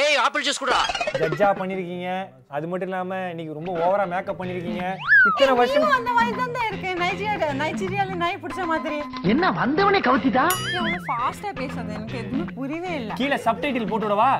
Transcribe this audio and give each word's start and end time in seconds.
ஏய் 0.00 0.16
apple 0.22 0.44
juice 0.46 0.60
குடா 0.60 0.78
ஜட்ஜா 1.20 1.48
பண்ணிருக்கீங்க. 1.58 2.08
அது 2.56 2.66
மட்டும் 2.70 2.88
இல்லாம 2.88 3.18
இன்னைக்கு 3.32 3.52
ரொம்ப 3.58 3.70
ஓவரா 3.82 4.04
மேக்கப் 4.12 4.38
பண்ணிருக்கீங்க. 4.40 4.84
இத்தனை 5.28 5.52
வருஷம் 5.58 5.84
அந்த 5.98 6.12
மாதிரி 6.16 6.32
தான் 6.40 6.66
இருக்கு. 6.68 6.90
நைஜீரியா 7.02 7.50
நைஜீரியால 7.60 8.16
நாய் 8.22 8.40
பிடிச்ச 8.42 8.64
மாதிரி. 8.72 8.98
என்ன 9.32 9.50
வந்தவனே 9.60 10.00
கவுத்திட்டா? 10.08 10.44
அவ்வளவு 10.56 10.98
ஃபாஸ்டா 11.08 11.50
பேசுறது 11.60 11.94
எனக்கு 11.98 12.16
எதுவுமே 12.22 12.46
புரியவே 12.58 12.92
இல்ல. 13.00 13.12
கீழே 13.20 13.38
சப்டைட்டில் 13.46 13.88
போட்டு 13.92 14.08
விடவா? 14.08 14.30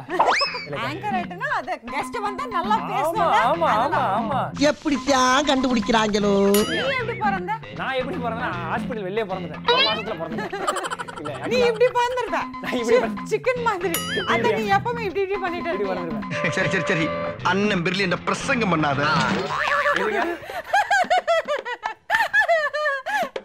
ஆங்கர் 0.88 1.16
ஆயிட்டுனா 1.18 1.50
அத 1.60 1.78
கெஸ்ட் 1.92 2.18
வந்தா 2.26 2.46
நல்லா 2.56 2.76
ஆமா 2.78 2.90
பேசணும் 2.92 3.34
ஆமா 3.52 3.70
ஆமா 3.84 4.02
ஆமா. 4.18 4.40
எப்படித்தான் 4.72 5.48
கண்டுபிடிக்கிறாங்களோ? 5.52 6.34
நீ 6.72 6.78
எப்படி 6.98 7.18
பிறந்த? 7.24 7.52
நான் 7.82 7.98
எப்படி 8.02 8.18
பிறந்தேன் 8.26 8.56
ஹாஸ்பிட்டல் 8.72 9.08
வெளியே 9.10 9.26
பிறந்தேன். 9.32 9.62
ஒரு 9.74 9.82
மாசத்துல 9.88 10.16
பிறந்தேன். 10.22 10.50
நீ 11.52 11.58
இப்படி 11.70 11.86
பிறந்திருப்ப. 11.98 12.38
நான் 12.62 12.76
இப்படி. 12.80 13.08
சிக்கன் 13.32 13.62
மாதிரி. 13.68 13.96
அத 14.32 14.52
நீ 14.58 14.64
எப்பவுமே 14.76 15.02
இப்படி 15.08 15.22
இப்படி 15.24 15.40
பண்ணிட்டு? 15.44 15.72
பிறந்திருப்பேன் 15.90 16.54
சரி 16.56 16.70
சரி 16.74 16.84
சரி. 16.92 17.06
அண்ணன் 17.52 17.84
பிர்லி 17.86 18.06
பிரசங்கம் 18.28 18.72
பண்ணாத. 18.74 19.00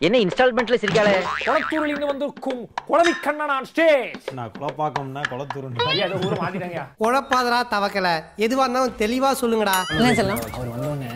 என்ன 0.07 0.17
இன்ஸ்டால்மெண்ட்ல 0.23 0.75
சிரிக்காளே 0.81 1.13
குளத்தூரில் 1.45 1.91
இருந்து 1.91 2.09
வந்திருக்கும் 2.11 2.61
குளவி 2.89 3.13
கண்ணனான் 3.25 3.67
ஸ்டேஜ். 3.71 4.27
நான் 4.37 4.53
குழப்பாக்கம்னா 4.57 5.21
குளத்தூர் 5.31 5.65
ஐயா 5.93 6.05
அதை 6.07 6.19
ஊரை 6.27 6.37
மாத்திட்டாங்க 6.43 6.83
குழப்பாதரா 7.03 7.59
தவக்கல. 7.73 8.07
எதுவா 8.45 8.63
இருந்தாலும் 8.65 8.97
தெளிவா 9.03 9.31
சொல்லுங்கடா. 9.41 9.75
என்ன 9.97 10.13
சொல்லலாம் 10.19 10.41
அவர் 10.57 10.71
வந்தோடனே 10.75 11.11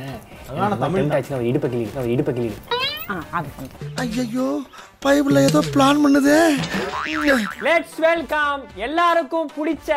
அதான் 0.49 0.81
தமிழ் 0.85 1.07
இடுப்ப 1.51 1.69
கிளி 1.75 1.85
அவர் 1.97 2.11
இடுப்ப 2.15 2.33
கிளி 2.39 2.49
ஐயோ 3.05 4.47
பைபிள்ல 5.03 5.39
ஏதோ 5.43 5.59
பிளான் 5.73 6.03
பண்ணுதே. 6.03 6.37
லெட்ஸ் 7.61 7.97
வெல்கம் 7.99 8.61
எல்லாருக்கும் 8.77 9.49
பிடிச்ச 9.57 9.91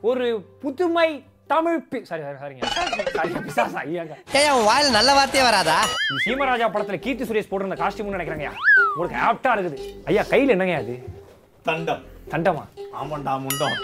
ஒரு 0.00 0.26
புதுமை 0.60 1.08
தமிழ் 1.46 1.78
பி- 1.90 2.02
சாரி 2.02 2.22
சாரி 2.22 2.38
சாரிங்க 2.38 2.66
சாரி 3.12 3.32
பிசாசா 3.46 3.80
ஐயாங்க 3.82 4.14
ஏய் 4.32 4.50
உன் 4.50 4.66
வாயில 4.66 4.90
நல்ல 4.90 5.14
வார்த்தையே 5.14 5.46
வராதா? 5.46 5.78
சீமராஜா 6.24 6.68
படத்துல 6.68 6.98
கீர்த்தி 6.98 7.24
சுரேஷ் 7.24 7.50
போட்டிருந்த 7.50 7.80
காஸ்டியூம்னு 7.80 8.16
நினைக்கிறாங்க 8.16 8.48
உங்களுக்கு 8.94 9.18
ஆப்டா 9.26 9.54
இருக்குது. 9.56 9.78
ஐயா 10.04 10.22
கையில 10.30 10.48
என்னங்க 10.48 10.76
அது? 10.76 10.94
தண்டம். 11.66 12.02
தண்டமா? 12.30 12.64
ஆமாண்டா 12.94 13.32
முண்டம். 13.40 13.76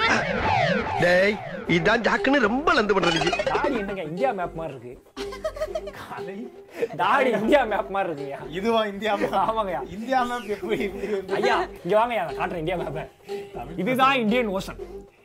டேய் 1.01 1.37
இதான் 1.69 2.03
ஜாக்குன்னு 2.03 2.39
ரொம்ப 2.41 2.73
லந்து 2.75 2.93
பண்ற 2.93 3.11
நீ 3.17 3.31
தாடி 3.45 3.79
என்னங்க 3.79 4.03
இந்தியா 4.03 4.33
மேப் 4.33 4.55
மாதிரி 4.55 4.75
இருக்கு. 4.75 4.95
தாடி 7.01 7.31
இந்தியா 7.39 7.61
மேப் 7.65 7.93
மாதிரி 7.95 8.09
இருக்குங்க 8.11 8.39
இதுவா 8.57 8.81
இந்தியா 8.87 9.13
map? 9.15 9.35
ஆமாங்கய்யா. 9.43 9.81
இந்தியா 9.97 10.19
மேப் 10.25 10.51
எப்படி 10.55 10.77
ஐயா 11.39 11.57
இங்க 11.85 11.95
வாங்க 11.97 12.15
நான் 12.21 12.39
காட்டுறேன் 12.39 12.63
இந்தியா 12.65 12.79
மேப்பை 12.81 13.05
இதுதான் 13.77 14.17
இந்தியன் 14.23 14.53
ஓஷன் 14.57 14.81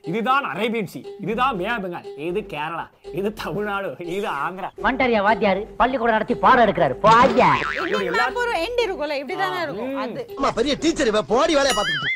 இதுதான் 0.09 0.45
அரேபியன் 0.51 0.91
சி 0.93 0.99
இதுதான் 1.23 1.57
பெங்கால் 1.57 2.07
இது 2.27 2.41
கேரளா 2.53 2.85
இது 3.19 3.29
தமிழ்நாடு 3.41 3.89
இது 4.15 4.27
ஆந்திரா 4.39 4.69
வண்டாரியா 4.85 5.21
வாத்தியாரு 5.27 5.61
பள்ளிக்கூடம் 5.81 6.15
நடத்தி 6.15 6.35
பாடம் 6.45 6.63
எடுக்கிறாரு. 6.65 6.95
போய்யா. 7.05 7.49
இன்னும் 8.07 8.39
ஒரு 8.43 8.53
எண்ட் 8.65 8.81
இருக்கும்ல 8.85 9.17
இப்படி 9.21 9.37
தானே 9.37 9.59
இருக்கும். 9.65 9.93
அது. 10.03 10.23
அம்மா 10.37 10.51
பெரிய 10.51 10.75
டீச்சர் 10.83 11.11
இவ 11.11 11.21
போடி 11.29 11.55
வேலைய 11.59 11.75
பாத்துக்கிட்டு 11.75 12.10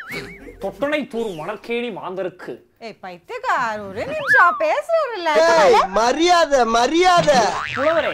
தொட்டனை 0.66 1.08
தூரும் 1.08 1.39
மணற்கேணி 1.39 1.89
மாந்தருக்கு. 1.97 2.53
ஏய் 2.80 2.95
பைத்தியக்கார 3.02 3.81
ஒரு 3.81 4.05
நிமிஷம் 4.05 4.55
பேசுறல 4.59 5.30
ஏய் 5.49 5.75
மரியாதை 5.99 6.61
மரியாதை. 6.77 7.35
புலவரே 7.75 8.11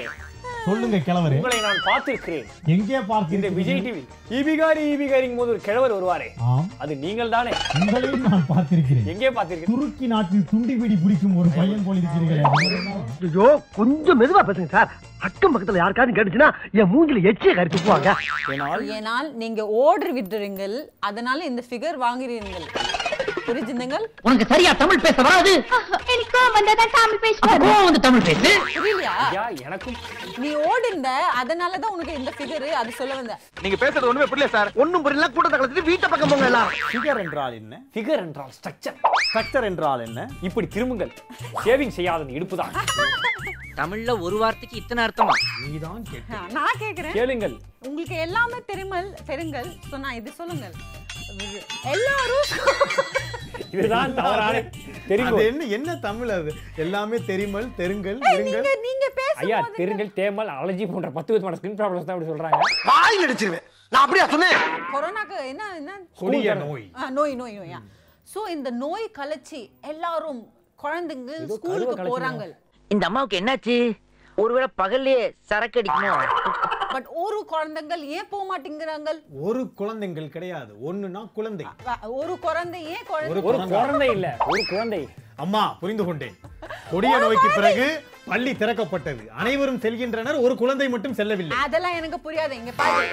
சொல்லுங்க 0.65 0.97
கிழவரு. 0.97 1.37
உங்களை 1.37 1.59
நான் 1.61 1.79
பார்த்திருக்கிறேன். 1.85 2.47
எங்கே 2.73 2.97
பார்த்தீங்க 3.09 3.49
விஜய் 3.53 3.81
டிவி 3.85 4.01
ஈபிகாரி 4.37 4.81
ஈபிகாரிங் 4.89 5.37
போது 5.37 5.51
ஒரு 5.51 5.61
கிழவர் 5.61 5.93
வருவாரே. 5.93 6.27
ஆம். 6.47 6.67
அது 6.77 6.93
நீங்கள் 6.95 7.29
தானே? 7.29 7.51
உங்களையும் 7.79 8.25
நான் 8.27 8.45
பார்த்திருக்கிறேன். 8.49 9.05
எங்கே 9.05 9.29
பார்த்திருக்கீங்க 9.29 9.71
துருக்கி 9.71 10.07
நாட்டில் 10.07 10.47
துண்டிபிடி 10.51 10.97
பிடிக்கும் 11.03 11.37
ஒரு 11.37 11.49
பையன் 11.57 11.85
போல் 11.85 12.01
இருக்கிறீர்களே. 12.01 12.43
ஐயோ 13.21 13.47
கொஞ்சம் 13.75 14.21
மெதுவா 14.21 14.43
பேசுங்க 14.43 14.69
சார். 14.69 14.91
அக்கம் 15.21 15.53
பக்கத்துல 15.53 15.81
யாருக்காவது 15.81 16.15
கேட்டுச்சுன்னா 16.17 16.47
என் 16.73 16.91
மூஞ்சில 16.93 17.23
எச்சிய 17.31 17.51
கறி 17.53 17.69
துப்புவாங்க 17.69 18.11
ஏனால்? 18.95 19.27
நீங்க 19.33 19.61
விட்டுறீங்கள் 20.15 20.75
அதனால 21.01 21.45
இந்த 21.45 21.63
ஃபிகர் 21.67 21.97
வாங்குறீர்கள் 21.97 22.65
புரிஞ்சுதுங்கள் 23.51 24.05
உனக்கு 24.21 24.45
சரியா 24.47 24.71
தமிழ் 24.75 25.01
பேச 25.01 25.15
வராது. 25.21 25.53
எனக்கு 26.07 26.41
வந்ததான் 26.55 26.93
தமிழ் 26.95 27.21
பேச 27.21 27.37
அப்ப 27.43 27.57
கோவம் 27.63 27.87
வந்து 27.87 28.01
தமிழ் 28.01 28.25
பேசு. 28.27 28.51
புரியலையா? 28.75 29.13
எனக்கும் 29.65 29.97
நீ 30.37 30.49
ஓடிந்த 30.65 31.09
அதனால 31.39 31.77
தான் 31.77 31.93
உனக்கு 31.93 32.13
இந்த 32.13 32.31
ஃபிகர் 32.31 32.67
அது 32.75 32.91
சொல்ல 32.91 33.15
வந்த 33.15 33.35
நீங்க 33.61 33.77
பேசுறது 33.77 34.09
ஒண்ணுமே 34.09 34.27
புரியல 34.27 34.49
சார் 34.51 34.71
ஒண்ணும் 34.75 35.03
புரியல 35.03 35.29
கூட்டத்தை 35.29 35.57
கலந்துட்டு 35.59 35.89
வீட்டை 35.89 36.09
பக்கம் 36.09 36.31
போங்க 36.31 36.45
எல்லாம். 36.45 36.69
ஃபிகர் 36.89 37.19
என்றால் 37.19 37.53
என்ன? 37.53 37.81
ஃபிகர் 37.93 38.21
என்றால் 38.21 38.51
ஸ்ட்ரக்சர் 38.57 38.97
ஸ்ட்ரக்சர் 39.25 39.65
என்றால் 39.65 40.01
என்ன? 40.01 40.19
இப்படி 40.41 40.67
திரும்புங்கள். 40.67 41.11
ஷேவிங் 41.63 41.95
செய்யாதது 41.97 42.37
இடுப்புதான். 42.37 42.73
தமிழ்ல 43.75 44.13
ஒரு 44.21 44.37
வார்த்தைக்கு 44.37 44.75
இத்தனை 44.77 45.01
அர்த்தமா? 45.05 45.33
நீதான் 45.65 46.01
கேட்ட 46.09 46.33
ஆ, 46.35 46.41
நான் 46.51 46.79
கேக்குறேன். 46.79 47.13
கேளுங்கள். 47.13 47.55
உங்களுக்கு 47.85 48.15
எல்லாமே 48.19 48.59
தெரிமல் 48.65 49.07
தெரிங்கள். 49.27 49.69
நான் 49.97 50.13
இது 50.13 50.31
சொல்லுங்கள். 50.31 50.75
எல்லாரும் 51.91 52.47
இதுதான் 53.73 54.13
தவறான 54.17 54.55
தெரியுங்கள் 55.09 55.47
என்ன 55.47 55.67
என்ன 55.77 55.95
தமிழ் 56.05 56.31
அது? 56.35 56.51
எல்லாமே 56.77 57.17
தெரிமல் 57.29 57.67
தெருங்கள் 57.79 58.17
ஏய், 58.21 58.35
இருங்கள் 58.35 58.67
நீங்க 58.85 59.05
ஐயா 59.41 59.59
தெரிங்கள் 59.77 60.11
தேமல் 60.17 60.51
அலர்ஜி 60.55 60.85
போன்ற 60.87 61.09
பத்து 61.11 61.33
விதமான 61.33 61.57
ஸ்கின் 61.59 61.77
ப்ராப்ளம்ஸ் 61.79 62.07
தான் 62.07 62.15
அப்படி 62.15 62.31
சொல்றாங்க. 62.31 62.59
வாயில் 62.89 63.25
அடிச்சிருவேன் 63.25 63.65
நான் 63.91 64.03
அப்படியா 64.03 64.25
சொன்னேன்? 64.27 64.57
கொரோனாக்கு 64.93 65.37
என்ன 65.47 65.63
என்ன? 65.79 65.93
கொடிய 66.21 66.53
நோய். 66.61 66.85
நோய் 67.11 67.33
நோய் 67.35 67.57
நோயா? 67.57 67.79
சோ 68.27 68.41
இந்த 68.49 68.69
நோய் 68.83 69.07
கலைச்சி 69.17 69.61
எல்லாரும் 69.91 70.41
குழந்தைங்க 70.79 71.31
ஸ்கூலுக்கு 71.51 72.05
போறாங்க. 72.11 72.43
இந்த 72.91 73.03
அம்மாவுக்கு 73.09 73.39
என்னாச்சு? 73.41 73.75
ஒருவேளை 74.37 74.67
பகல்லையே 74.77 75.23
சரக்கு 75.49 75.79
அடிக்குமோ? 75.81 76.13
பட் 76.93 77.07
ஒரு 77.23 77.37
குழந்தைங்கள் 77.51 78.03
ஏன் 78.17 78.29
போக 78.29 78.43
மாட்டேங்கிறாங்க 78.51 79.09
ஒரு 79.47 79.61
குழந்தைகள் 79.79 80.29
கிடையாது. 80.29 80.71
ஒண்ணுனா 80.87 81.21
குழந்தை. 81.31 81.65
ஒரு 82.19 82.39
குழந்தை 82.39 82.79
ஏன் 82.85 83.05
குழந்தை? 83.07 83.43
ஒரு 83.43 83.59
ஒரு 83.59 83.67
குழந்தை 83.67 84.07
இல்ல. 84.11 84.37
ஒரு 84.47 84.63
குழந்தை. 84.69 85.07
அம்மா 85.35 85.77
புரிந்து 85.81 86.05
கொண்டேன். 86.05 86.35
கொடிய 86.91 87.17
நோய்க்கு 87.17 87.49
பிறகு 87.55 88.03
பள்ளி 88.25 88.51
திறக்கப்பட்டது. 88.53 89.23
அனைவரும் 89.41 89.79
செல்கின்றனர். 89.79 90.41
ஒரு 90.41 90.55
குழந்தை 90.55 90.89
மட்டும் 90.89 91.13
செல்லவில்லை. 91.13 91.57
அதெல்லாம் 91.57 91.95
எனக்கு 91.99 92.19
புரியாது. 92.25 92.51
இங்க 92.51 92.71
பாரு 92.71 93.07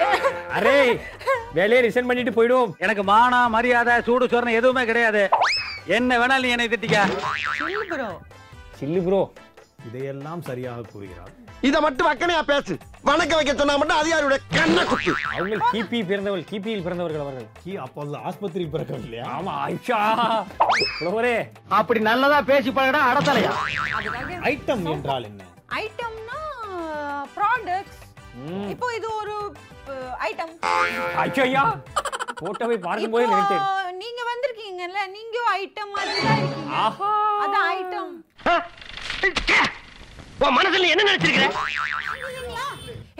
அரே 0.59 0.99
வேலையை 1.53 1.81
ரிசைன் 1.85 2.09
பண்ணிட்டு 2.11 2.35
போயிடும் 2.37 2.73
எனக்கு 2.77 3.03
மானா 3.03 3.47
மரியாதை 3.47 4.01
சூடு 4.01 4.25
சொரணை 4.25 4.51
எதுவுமே 4.61 4.85
கிடையாது. 4.85 5.29
என்ன 5.85 6.17
வேணாலும் 6.17 6.45
நீ 6.47 6.49
என்னை 6.49 6.67
திட்டிக்க. 6.67 6.97
சொல்லு 7.59 7.85
bro. 7.91 8.09
சில்லு 8.79 8.99
ப்ரோ 9.05 9.21
இதையெல்லாம் 9.87 10.41
சரியாக 10.47 10.85
கூறுகிறார். 10.91 11.31
இத 11.67 11.75
மட்டும் 11.85 12.07
வக்கனையா 12.09 12.41
பேசு. 12.49 12.73
வணக்க 13.09 13.33
வைக்க 13.37 13.53
சொன்னா 13.59 13.75
மட்டும் 13.81 13.99
அதிகாரியுடைய 14.01 14.39
கண்ணை 14.57 14.83
குத்து. 14.89 15.13
அவங்க 15.35 15.57
கிபி 15.73 15.99
பிறந்தவள் 16.09 16.43
கிபியில் 16.51 16.83
பிறந்தவர்கள் 16.85 17.23
அவர்கள். 17.25 17.47
கி 17.63 17.71
அப்போது 17.85 18.17
ஆஸ்பத்திரி 18.29 18.65
பிறக்கவில்லையா 18.73 19.25
ஆமா 19.37 19.53
ஆயிஷா 19.65 19.99
புலவரே 20.99 21.35
அப்படி 21.79 22.01
நல்லதா 22.09 22.39
பேசி 22.51 22.71
பழகடா 22.77 23.01
அடத்தலையா? 23.11 23.51
ஐட்டம் 24.51 24.85
என்றால் 24.95 25.27
என்ன? 25.31 25.41
ஐட்டம்னா 25.83 26.39
ப்ராடக்ட்ஸ் 27.37 27.99
இப்போ 28.73 28.87
இது 28.99 29.07
ஒரு 29.21 29.35
ஐட்டம் 30.29 30.53
ஐயா. 31.45 31.63
போட்டோவை 32.41 32.77
பார்க்கும் 32.85 33.13
போதே 33.13 33.25
நினைத்தேன். 33.31 33.65
நீங்க 34.01 34.21
வந்திருக்கீங்கல்ல 34.31 34.99
நீங்க 35.17 35.37
ஐட்டம் 35.61 35.91
மாதிரி 35.95 36.19
தான் 36.27 36.39
இருக்கீங்க. 36.41 36.75
ஆஹா. 36.83 37.09
அதான் 37.43 37.67
ஐட்டம் 37.77 38.13
உன் 40.45 40.55
மனசுல 40.57 40.89
என்ன 40.93 41.03
நினைச்சிருக்கிற? 41.09 41.47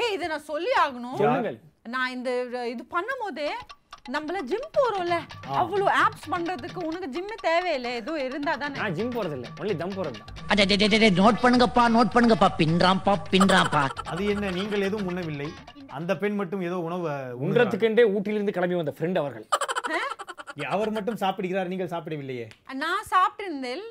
ஏய் 0.04 0.14
இதை 0.16 0.26
நான் 0.34 0.48
சொல்லி 0.52 0.72
ஆகணும். 0.84 1.20
நான் 1.96 2.14
இந்த 2.16 2.30
இது 2.74 2.84
பண்ணும்போது 2.96 3.46
நம்மள 4.14 4.38
ஜிம் 4.52 4.70
போறோம்ல. 4.78 5.16
அவ்வளவு 5.62 5.90
ஆப்ஸ் 6.04 6.30
பண்றதுக்கு 6.34 6.80
உனக்கு 6.90 7.08
ஜிம் 7.16 7.34
தேவையில்லை. 7.48 7.92
ஏதோ 8.02 8.14
இருந்தா 8.28 8.54
தானே. 8.62 8.80
நான் 8.84 8.96
ஜிம் 9.00 9.14
போறது 9.18 9.36
இல்ல 9.38 9.50
ஒன்லி 9.62 9.76
தம் 9.82 9.96
போறது 9.98 10.20
தான் 10.20 11.20
நோட் 11.22 11.42
பண்ணுங்கப்பா 11.44 11.84
நோட் 11.98 12.14
பண்ணுங்கப்பா. 12.16 12.50
பின்றாம்பா 12.62 13.14
பின்றாம்பா 13.34 13.84
அது 14.14 14.24
என்ன? 14.34 14.52
நீங்கள் 14.60 14.88
எதுவும் 14.90 15.10
உண்ணவில்லை. 15.12 15.50
அந்த 16.00 16.12
பெண் 16.24 16.40
மட்டும் 16.40 16.66
ஏதோ 16.70 16.80
உணவு 16.88 17.06
உண்றதுக்கு 17.10 17.46
உண்றதுக்கென்றே 17.46 18.06
ஊட்டியிலிருந்து 18.16 18.56
கிளம்பி 18.58 18.80
வந்த 18.82 18.96
ஃப்ரெண்ட் 18.98 19.22
அவர்கள். 19.24 19.48
அவர் 20.76 20.96
மட்டும் 20.96 21.22
சாப்பிடுகிறார் 21.24 21.72
நீங்கள் 21.74 21.94
சாப்பிடவில்லையே. 21.94 22.48
நான் 22.84 23.10
சாப்பிட்டிருந்தேன். 23.14 23.86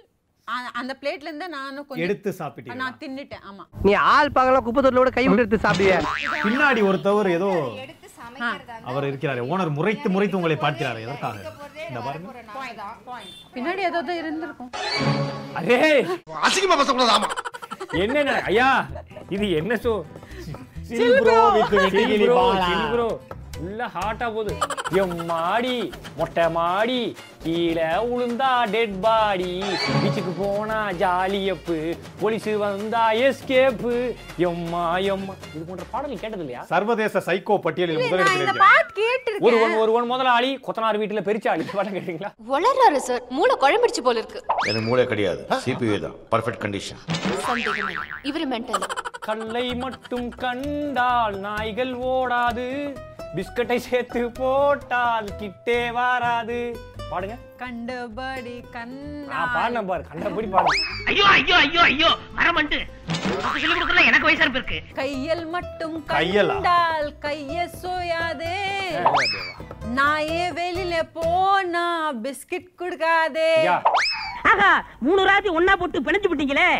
அந்த 0.80 0.92
பிளேட்ல 1.00 1.28
இருந்து 1.30 1.48
நானும் 1.56 1.86
கொஞ்சம் 1.88 2.04
எடுத்து 2.06 2.30
சாப்பிட்டீங்க 2.40 2.78
நான் 2.82 2.98
தின்னுட்டேன் 3.02 3.44
ஆமா. 3.50 3.64
நீ 3.86 3.92
ஆள் 4.12 4.34
பகல 4.38 4.60
குப்பை 4.66 4.82
தொட்டிலோட 4.84 5.10
கை 5.16 5.24
விட்டு 5.26 5.44
எடுத்து 5.44 5.64
சாப்பிடுவிய. 5.66 5.96
பின்னாடி 6.46 6.82
ஒருத்தவர் 6.90 7.30
ஏதோ 7.38 7.50
அவர் 8.90 9.06
இருக்கிறாரு. 9.10 9.40
ஓனர் 9.52 9.70
முறைத்து 9.78 10.08
முறைத்து 10.14 10.38
உங்களை 10.38 10.56
பார்க்கிறாரு. 10.64 10.98
எதற்காக? 11.06 11.36
இந்த 11.88 12.00
பாருங்க. 12.06 12.28
பின்னாடி 13.54 13.82
ஏதாவது 13.90 14.12
இருந்திருக்கும். 14.22 14.70
அரே 15.60 15.78
அசிங்கமா 16.46 16.78
பேசக்கூடாது 16.80 17.14
ஆமா. 17.16 17.30
என்ன 18.04 18.36
ஐயா 18.50 18.70
இது 19.36 19.46
என்ன 19.60 19.74
show 19.86 19.94
bro. 21.24 21.38
With 21.56 21.72
Vedikili 21.84 22.26
Bala. 22.36 22.68
Bro 22.92 23.08
உள்ள 23.64 23.80
ஹாட்டா 23.94 24.26
போகுது. 24.34 24.52
எம்மாடி 25.02 25.74
மொட்டை 26.18 26.44
மாடி 26.56 27.00
கீழே 27.48 27.90
உளுந்தா 28.12 28.48
டெட் 28.72 28.96
பாடி 29.04 29.52
பீச்சுக்கு 30.00 30.32
போனா 30.40 30.78
ஜாலியப்பு 31.02 31.76
போலீஸ் 32.20 32.48
வந்தா 32.62 33.04
எஸ்கேப்பு 33.26 33.92
எம்மா 34.48 34.82
எம்மா. 35.12 35.34
இது 35.54 35.62
போன்ற 35.68 35.84
பாடல் 35.92 36.20
கேட்டது 36.22 36.42
இல்லையா 36.44 36.62
சர்வதேச 36.72 37.22
சைக்கோ 37.28 37.56
பட்டியலில் 37.66 38.00
முதலிடத்தில் 38.02 38.60
கேட்டிருக்கேன். 38.98 39.46
ஒருவன் 39.48 39.76
ஒருவன் 39.82 40.10
முதலாளி 40.12 40.50
கொத்தனார் 40.66 41.00
வீட்டுல 41.02 41.22
பெரிச்சாளி. 41.28 41.64
பாடம் 41.78 41.96
கேட்டீங்களா? 41.96 42.30
வளர்றாரு 42.52 43.00
சார் 43.08 43.24
மூளை 43.38 43.56
குழம்பிடுச்சு 43.64 44.04
போல 44.08 44.22
இருக்கு. 44.22 44.42
எனக்கு 44.68 44.86
மூளை 44.90 45.06
கிடையாது. 45.12 45.42
சிபியூ 45.66 45.98
தான். 46.06 46.16
Perfect 46.34 46.62
condition. 46.66 47.02
இவரு 48.30 48.46
மென்டல் 48.54 48.86
கல்லை 49.28 49.66
மட்டும் 49.84 50.28
கண்டால் 50.44 51.38
நாய்கள் 51.48 51.94
ஓடாது. 52.12 52.68
பிஸ்கட்டை 53.36 53.80
சேர்த்து 53.88 54.20
போட்டால் 54.42 55.28
கிட்டே 55.40 55.80
வராது. 55.96 56.60
பாடுங்க. 57.10 57.34
கண்டபடி 57.60 58.54
கண்ணா. 58.74 59.38
பாடினேன் 59.54 59.88
பாரு. 59.90 60.02
கண்டபடி 60.12 60.48
பாடு. 60.54 60.72
ஐயோ 61.10 61.24
ஐயோ 61.36 61.56
ஐயோ 61.64 61.80
ஐயோ. 61.90 62.10
மரமண்டு 62.38 62.78
சொல்லி 63.62 63.74
கொடுக்கல 63.74 64.04
எனக்கு 64.10 64.28
வயசா 64.28 64.46
இருக்கு. 64.48 64.78
கையல் 64.98 65.44
மட்டும் 65.54 65.96
கையலா? 66.12 66.56
கண்டால் 66.58 67.08
கைய 67.24 67.56
சோயாதே. 67.82 68.56
நாயே 69.98 70.42
வெளியில 70.58 70.94
போனா 71.18 71.86
பிஸ்கட் 72.24 72.70
கொடுக்காதே. 72.82 73.52
ஆகா 74.50 74.70
மூணு 75.06 75.22
ராத்தி 75.30 75.50
ஒன்னா 75.58 75.74
போட்டு 75.80 76.04
பிணைச்சு 76.06 76.30
விட்டீங்களே. 76.32 76.70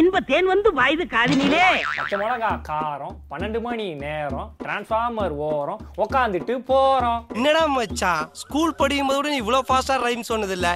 இன்ப 0.00 0.20
தேன் 0.28 0.46
வந்து 0.46 0.68
வாயுது 0.78 1.04
காதினிலே. 1.12 1.66
பச்சை 1.96 2.16
மிளகா 2.20 2.48
காரம் 2.68 3.14
பன்னெண்டு 3.30 3.58
மணி 3.66 3.86
நேரம் 3.94 4.48
டிரான்ஸ்ஃபார்மர் 4.62 5.34
ஓரம் 5.48 5.82
உக்காந்துட்டு 6.04 6.54
போறோம். 6.70 7.20
என்னடா 7.34 7.62
மச்சான்? 7.66 8.28
ஸ்கூல் 8.32 8.74
படிக்கும் 8.74 9.06
போது 9.06 9.18
கூட 9.18 9.28
நீ 9.28 9.36
இவ்வளவு 9.36 9.68
ஃபாஸ்டா 9.68 9.96
ரைம் 10.06 10.28
சொன்னது 10.30 10.56
இல்ல 10.58 10.68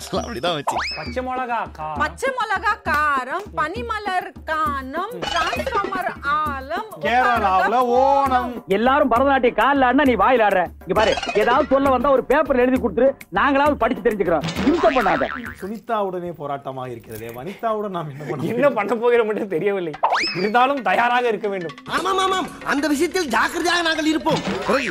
எப்படிடா 0.00 0.26
அப்படிதான் 0.26 0.56
வச்சு. 0.58 0.76
பச்சை 0.98 1.22
மிளகா 1.26 1.58
காரம். 1.78 1.98
பச்சை 2.02 2.30
மிளகா 2.38 2.72
காரம் 2.88 3.46
பனிமலர் 3.58 4.28
கானம் 4.50 5.12
டிரான்ஸ்ஃபார்மர் 5.24 6.10
ஆலம் 6.36 6.88
கேரளாவுல 7.04 7.76
ஓணம். 8.00 8.52
எல்லாரும் 8.76 9.10
பரதநாட்டிய 9.12 9.52
காலில் 9.60 9.86
ஆடினா 9.88 10.06
நீ 10.10 10.14
வாயில் 10.22 10.44
ஆடுற. 10.46 10.62
இங்க 10.84 10.94
பாரு 11.00 11.12
ஏதாவது 11.42 11.68
சொல்ல 11.74 11.90
வந்தா 11.94 12.14
ஒரு 12.16 12.24
பேப்பர்ல 12.30 12.64
எழுதி 12.66 12.80
கொடுத்துரு. 12.84 13.08
நாங்களாவது 13.38 13.76
படிச்சு 13.82 14.04
தெரிஞ்சுக்கிறோம். 14.06 14.46
இம்சம் 14.70 14.96
பண்ணாத. 14.96 15.28
சுனிதாவுடனே 15.60 16.32
போராட்டமாக 16.40 16.88
இருக்கிறது. 16.94 17.26
வனிதாவுடன் 17.38 17.96
நாம் 17.96 18.10
என்ன 18.14 18.24
பண்ண 18.30 18.48
என்ன 18.54 18.70
பண்ண 18.78 18.94
போகிறோம் 19.04 19.28
மட்டும் 19.30 19.54
தெரியவில்லை. 19.56 19.94
இருந்தாலும் 20.40 20.82
தயாராக 20.90 21.28
இருக்க 21.32 21.48
வேண்டும். 21.54 21.76
ஆமாம் 21.96 22.22
ஆமாம் 22.24 22.48
அந்த 22.72 22.84
விஷயத்தில் 22.94 23.30
ஜாக்கிரதையாக 23.36 23.86
நாங்கள் 23.88 24.10
இருப்போம். 24.12 24.40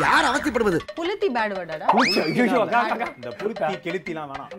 யார் 0.06 0.30
அவசியப்படுவது 0.32 0.80
புலித்தி 1.00 1.28
பேட் 1.36 1.56
வேர்டா. 1.58 1.88
இந்த 3.18 3.30
புளுத்தி 3.42 3.74
கெளுத்திலாம் 3.86 4.30
வேணாம். 4.32 4.50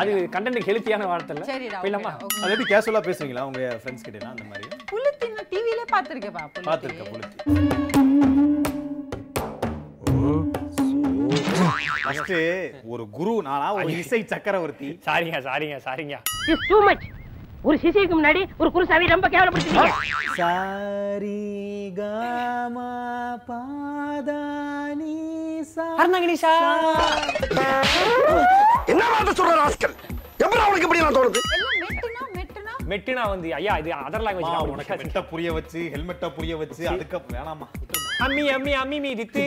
அது 0.00 0.12
கண்டென்ட் 0.34 0.66
ஹெல்த்தியான 0.68 1.06
வார்த்தை 1.10 1.34
இல்ல 1.36 1.44
okay. 1.46 2.14
அது 2.42 2.52
எப்படி 2.54 2.68
கேஷுவலா 2.72 3.02
பேசுவீங்களா 3.08 3.44
உங்க 3.48 3.60
ஃப்ரெண்ட்ஸ் 3.82 4.04
கிட்ட 4.06 4.26
அந்த 4.32 4.44
மாதிரி? 4.50 4.66
புலித்தி 4.92 5.28
நான் 5.36 5.48
டிவிலே 5.52 5.84
பாத்திருக்கேன்ப்பா 5.94 6.44
புலித்தி. 6.48 6.68
பார்த்திருக்க 6.70 7.04
புளுத்தி. 7.12 7.36
ஃபர்ஸ்ட் 12.04 12.34
ஒரு 12.92 13.04
குரு 13.16 13.32
நானா 13.48 13.66
ஒரு 13.78 13.90
இசை 14.02 14.20
சக்கரவர்த்தி. 14.32 14.88
சாரிங்க 15.06 15.40
சாரிங்க 15.48 15.78
சாரிங்க 15.86 16.16
இஸ் 16.52 16.66
டூ 16.70 16.78
மச் 16.88 17.06
ஒரு 17.68 17.76
சிசிக்கு 17.82 18.14
முன்னாடி 18.18 18.42
ஒரு 18.60 18.68
குருசாமி 18.74 19.12
ரொம்ப 19.14 19.28
கேவலப்படுத்திட்டீங்க. 19.32 19.92
சாரி 20.38 21.36
காமா 21.98 22.88
பாதானி 23.48 25.16
சா 25.74 25.86
அருணாகினிஷா 26.02 26.54
என்ன 28.90 29.02
வார்த்தை 29.10 29.32
சொல்ற 29.34 29.54
ராஸ்கல் 29.60 29.94
எப்படி 30.42 30.60
அவனுக்கு 30.62 30.86
இப்படி 30.86 31.00
நான் 31.00 31.16
தோணுது? 31.16 31.40
மெட்டுனா 32.90 33.24
வந்து 33.30 33.48
ஐயா 33.56 33.72
இது 33.80 33.90
அதர் 33.98 34.22
ஆ, 34.22 34.30
உனக்கு 34.64 34.92
லாங்குவேஜ் 34.92 35.02
மெட்ட 35.02 35.20
புரிய 35.30 35.48
வச்சு 35.56 35.80
ஹெல்மெட்ட 35.92 36.28
புரிய 36.36 36.52
வச்சு 36.56 36.82
அதுக்கு 36.92 37.18
வேணாமா 37.34 37.66
அம்மி 38.24 38.44
அம்மி 38.54 38.72
அம்மி 38.80 38.98
மீதித்து 39.04 39.42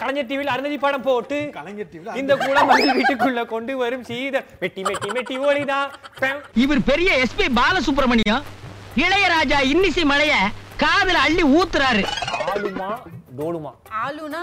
கலைஞர் 0.00 0.28
டிவியில் 0.28 0.52
அருந்ததி 0.54 0.78
படம் 0.78 1.06
போட்டு 1.06 1.38
கலைஞர் 1.54 1.90
டிவில 1.92 2.16
இந்த 2.16 2.34
குளமகள் 2.42 2.92
வீட்டுக்குள்ள 2.98 3.42
கொண்டு 3.46 3.74
வரும் 3.78 4.04
சீதர் 4.10 4.46
மெட்டி 4.62 4.82
மெட்டி 4.88 5.08
மெட்டி 5.16 5.36
பெம். 6.20 6.42
இவர் 6.56 6.82
பெரிய 6.84 7.10
எஸ்பி 7.24 7.46
பாலசுப்ரமணியம். 7.56 8.44
இளையராஜா 8.98 9.58
இன்னிசை 9.70 10.04
மலைய 10.04 10.34
காதுல 10.78 11.18
அள்ளி 11.26 11.44
ஊத்துறாரு. 11.54 12.04
ஆளுமா? 12.46 12.90
டோலுமா 13.38 13.70
ஆலுனா 14.02 14.42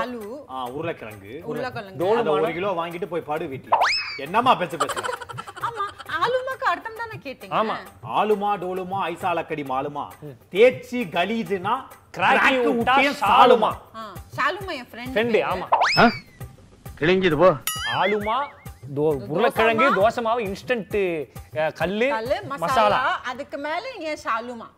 ஆலு 0.00 0.20
ஆ 0.50 0.60
உருளைக்கிழங்கு. 0.76 1.32
உருளைக்கிழங்கு. 1.50 2.06
அதை 2.20 2.30
ஒரு 2.36 2.52
கிலோ 2.56 2.70
வாங்கிட்டு 2.78 3.08
போய் 3.12 3.28
படு 3.30 3.46
வீட்டுல. 3.52 3.72
என்னம்மா 4.24 4.52
பேச 4.60 4.76
பேச. 4.76 4.94
ஆமா 5.68 5.84
ஆலுமாக்கு 6.20 6.66
அர்த்தம் 6.72 6.98
தானே 7.00 7.16
கேட்டீங்க. 7.26 7.54
ஆமா. 7.60 7.76
ஆலுமா 8.18 8.50
டோலுமா 8.62 8.98
ஐசாலக்கடி 9.10 9.64
மாலுமா? 9.72 10.04
தேச்சி 10.54 11.00
கலீஜுனா 11.16 11.74
கிராக்கி 12.16 12.54
விட்டா 12.68 12.96
சாலுமா. 13.22 13.70
ஆ, 13.96 14.02
ஷாலுமா 14.38 14.72
என் 14.80 14.88
ஃப்ரெண்ட் 14.90 15.14
ஃப்ரெண்டு 15.16 15.40
ஆமா. 15.52 15.68
கிழிஞ்சது 17.00 17.38
போ. 17.42 17.50
ஆளுமா 18.00 18.36
தோ 18.96 19.02
உருளைக்கிழங்கு 19.32 19.86
தோசை 19.96 20.22
மாவு 20.22 20.40
இன்ஸ்டன்ட் 20.48 20.96
கல்லு 21.80 22.08
மசாலா. 22.54 23.00
அதுக்கு 23.30 23.58
மேல 23.66 23.84
என் 24.10 24.20
ஷாலுமா 24.24 24.68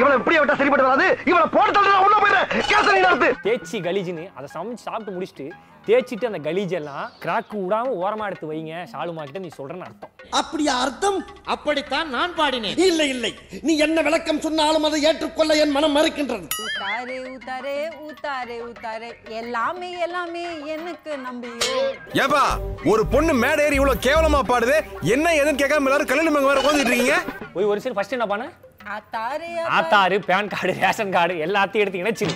இவனை 0.00 0.14
இப்படியே 0.20 0.40
விட்டா 0.40 0.56
சரிப்பட்டு 0.60 0.88
வராது. 0.88 1.06
இவனை 1.30 1.46
போட்டு 1.56 1.74
தள்ளி 1.78 1.90
உள்ள 2.06 2.16
போயிடுறேன் 2.22 2.48
கேசரி 2.70 3.02
நடத்து 3.06 3.28
தேய்ச்சி 3.46 3.78
கலீஜுன்னு 3.88 4.24
அதை 4.38 4.48
சமைச்சு 4.56 4.86
சாப்பிட்டு 4.88 5.14
முடிச்சுட்டு 5.16 5.46
தேய்ச்சிட்டு 5.86 6.28
அந்த 6.28 6.38
கலீஜ் 6.46 6.72
எல்லாம் 6.78 7.06
கிராக்கு 7.22 7.56
விடாம 7.62 7.94
ஓரமா 8.02 8.26
எடுத்து 8.28 8.50
வைங்க 8.50 8.74
ஷாலுமா 8.92 9.22
கிட்ட 9.28 9.38
நீ 9.44 9.50
சொல்றேன்னு 9.56 9.86
அர்த்தம். 9.88 10.10
அப்படியா 10.40 10.74
அர்த்தம்? 10.84 11.18
அப்படித்தான் 11.54 12.08
நான் 12.08 12.36
பாடினேன். 12.38 12.76
இல்லை 12.88 13.06
இல்லை. 13.14 13.32
நீ 13.68 13.72
என்ன 13.86 14.02
விளக்கம் 14.08 14.40
சொன்னாலும் 14.40 14.86
அதை 14.88 15.00
ஏற்றுக்கொள்ள 15.08 15.54
என் 15.62 15.74
மனம் 15.76 15.96
மறுக்கின்றது. 15.96 16.46
ஊத்தாரே 16.64 17.16
ஊத்தாரே 17.32 17.74
ஊத்தாரே 18.06 18.56
ஊத்தாரே 18.68 19.10
எல்லாமே 19.40 19.90
எல்லாமே 20.06 20.44
எனக்கு 20.76 21.12
நம்பியோ? 21.26 21.80
ஏப்பா 22.24 22.44
ஒரு 22.92 23.04
பொண்ணு 23.14 23.34
மேடை 23.44 23.64
ஏறி 23.66 23.78
இவ்வளவு 23.80 24.04
கேவலமா 24.08 24.42
பாடுது. 24.52 24.76
என்ன 25.14 25.34
ஏதுன்னு 25.40 25.62
கேட்காம 25.62 25.90
எல்லாரும் 25.90 26.10
கல்யாணம் 26.12 26.48
வேற 26.50 26.60
உட்காந்துட்டு 26.62 26.92
இருக்கீங்க? 26.92 27.18
போய் 27.56 27.70
ஒரு 27.72 27.82
சரி 27.86 27.96
ஃபர்ஸ்ட் 27.98 28.16
என்ன 28.18 28.26
பண்ண 28.26 28.46
ஆத்தாரே 28.94 29.48
Aadhaar 29.76 30.16
PAN 30.28 30.50
card 30.52 30.72
ration 30.80 31.12
card 31.14 31.34
எல்லாத்தையும் 31.46 31.84
எடுத்து 31.84 32.02
இணைச்சு 32.02 32.26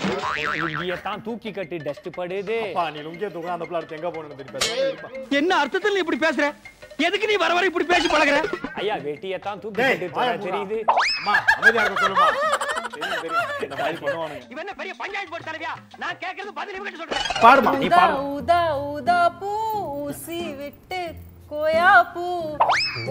தான் 1.06 1.22
தூக்கி 1.26 1.50
கட்டி 1.52 1.76
டஸ்ட் 1.86 2.08
படுது. 2.18 2.56
அப்பா 2.66 2.84
நீ 2.90 3.00
லுங்கிய 3.06 3.28
தூக்கம் 3.34 3.54
அந்த 3.56 3.66
பிள்ளை 3.68 3.96
எங்க 3.98 4.08
போகணும்னு 4.08 4.38
தெரியும். 4.38 5.30
என்ன 5.40 5.50
அர்த்தத்தில் 5.62 5.94
நீ 5.96 6.02
இப்படி 6.04 6.20
பேசுற? 6.24 6.46
எதுக்கு 7.06 7.26
நீ 7.30 7.36
வர 7.36 7.52
வர 7.56 7.64
இப்படி 7.70 7.86
பேசி 7.86 8.08
பழகுற? 8.08 8.36
ஐயா 8.80 8.94
வெட்டியத்தான் 9.06 9.60
தூக்கி 9.64 9.82
கட்டி. 9.82 10.08
தெரியுது. 10.46 10.78
அம்மா 10.94 11.34
அமைதியா 11.56 11.84
இருக்க 11.84 12.04
சொல்லுமா? 12.04 12.28
பாடுமா 17.44 17.72
நீ 17.74 17.86
ஊதா 17.86 17.98
பாடு 17.98 18.14
ஊதா 18.30 18.60
ஊதா 18.90 19.18
பூ 19.40 19.50
ஊசி 20.02 20.40
விட்டு 20.60 21.00
கோயா 21.50 21.90
பூ 22.12 22.24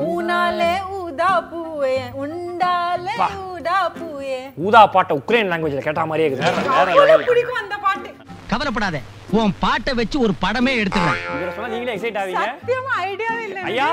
ஊனாலே 0.05 0.71
ஊதா 0.97 1.29
பூவே 1.51 1.93
உண்டாலே 2.23 3.13
வா. 3.21 3.27
ஊதா 3.45 3.77
பூவே 3.97 4.37
ஊதா 4.65 4.81
பாட்டை 4.95 5.13
உக்ரைன் 5.19 5.51
லாங்குவேஜ்ல 5.51 5.83
கேட்ட 5.85 6.05
மாதிரியே 6.05 6.27
இருக்குது. 6.29 7.27
பிடிக்கும் 7.29 7.61
அந்த 7.61 7.75
பாட்டு. 7.85 8.09
கவலைப்படாத. 8.51 8.97
உன் 9.35 9.53
பாட்டை 9.59 9.93
வச்சு 9.93 10.19
ஒரு 10.19 10.33
படமே 10.41 10.71
எடுத்துருவேன் 10.81 11.21
இவரை 11.35 11.51
சொன்னா 11.55 11.67
நீங்களே 11.67 11.93
எக்ஸைட் 11.95 12.19
ஆவீங்க. 12.21 12.43
சத்தியமா 12.49 12.91
ஐடியாவே 13.05 13.39
இல்ல. 13.47 13.59
ஐயா. 13.61 13.87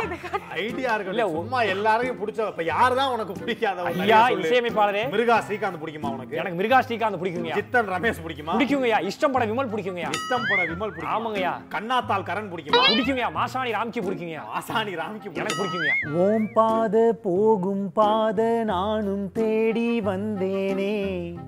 ஐடியா 0.48 0.94
இல்ல, 0.94 1.12
இருக்கு 1.12 1.36
சும்மா 1.36 1.62
எல்லாரையும் 1.62 2.18
பிடிச்ச 2.20 2.46
இப்ப 2.46 2.62
யாரு 2.62 2.94
தான் 2.94 3.10
உனக்கு 3.10 3.32
பிடிக்காத 3.32 3.82
ஐயா. 3.82 4.28
இசையமைப்பாளரே. 4.28 5.02
மிருகா 5.14 5.36
ஸ்ரீகாந்த் 5.46 5.80
பிடிக்குமா 5.82 6.10
உனக்கு? 6.12 6.36
எனக்கு 6.36 6.58
மிருகா 6.62 6.78
ஸ்ரீகாந்த் 6.88 7.20
பிடிக்குங்கய்யா. 7.22 7.54
ஜித்தன் 7.54 7.88
ரமேஷ் 7.88 8.22
பிடிக்குமா? 8.26 8.56
பிடிக்குங்கய்யா. 8.58 9.00
இஷ்டம் 9.10 9.32
பட 9.32 9.46
விமல் 9.46 9.70
பிடிக்குங்கய்யா. 9.74 10.10
இஷ்டம் 10.18 10.46
பட 10.50 10.60
விமல் 10.64 10.94
பிடிக்குமா. 10.96 11.54
கண்ணாத்தால் 11.68 12.26
கரண் 12.30 12.50
பிடிக்குமா? 12.52 12.82
பிடிக்குங்கய்யா. 12.92 13.30
மாசாணி 13.38 13.72
ராம்கி 13.78 14.02
பிடிக்குங்கய்யா. 14.06 14.44
ஆசானி 14.58 14.94
ராமிக்கு 14.94 15.34
எனக்கு 15.34 15.60
பிடிக்குங்கய்யா. 15.62 15.96
ஓம் 16.26 16.52
பாத 16.52 17.18
போகும் 17.22 17.92
பாத 17.92 18.64
நானும் 18.64 19.32
தேடி 19.32 20.00
வந்தேனே. 20.00 20.94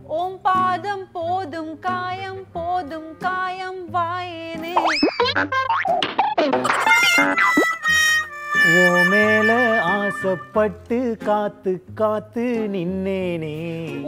ஓம் 0.06 0.40
பாதம் 0.42 1.06
போதும் 1.12 1.78
காயம் 1.78 2.44
போதும் 2.52 3.16
காயம் 3.18 3.83
வாயேனே. 3.92 4.72
ஓ 8.76 9.02
மேல 9.10 9.50
ஆசைப்பட்டு 9.82 11.16
காத்து 11.24 11.82
காத்து 11.94 12.68
நின்னேனே. 12.72 13.56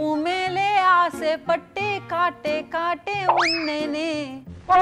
உமேலே 0.07 0.77
ஆசைப்பட்டு 0.85 2.01
காட்டே 2.09 2.69
காட்டே 2.69 3.17
உன்னனே 3.37 4.43
ஓ 4.69 4.81